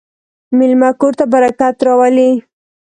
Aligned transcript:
مېلمه 0.57 0.89
کور 0.99 1.13
ته 1.19 1.25
برکت 1.33 1.75
راولي. 1.85 2.29